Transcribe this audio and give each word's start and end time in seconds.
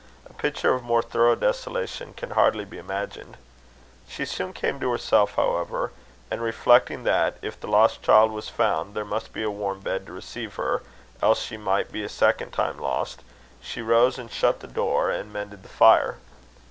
A 0.27 0.33
picture 0.33 0.73
of 0.73 0.81
more 0.81 1.03
thorough 1.03 1.35
desolation 1.35 2.15
can 2.15 2.31
hardly 2.31 2.65
be 2.65 2.79
imagined. 2.79 3.37
She 4.07 4.25
soon 4.25 4.51
came 4.51 4.79
to 4.79 4.89
herself, 4.89 5.35
however; 5.35 5.91
and 6.31 6.41
reflecting 6.41 7.03
that, 7.03 7.37
if 7.43 7.59
the 7.59 7.67
lost 7.67 8.01
child 8.01 8.31
was 8.31 8.49
found, 8.49 8.95
there 8.95 9.05
must 9.05 9.31
be 9.31 9.43
a 9.43 9.51
warm 9.51 9.79
bed 9.81 10.07
to 10.07 10.11
receive 10.11 10.55
her, 10.55 10.81
else 11.21 11.39
she 11.43 11.55
might 11.55 11.91
be 11.91 12.03
a 12.03 12.09
second 12.09 12.49
time 12.49 12.79
lost, 12.79 13.21
she 13.61 13.79
rose 13.83 14.17
and 14.17 14.31
shut 14.31 14.61
the 14.61 14.67
door, 14.67 15.11
and 15.11 15.31
mended 15.31 15.61
the 15.61 15.69
fire. 15.69 16.17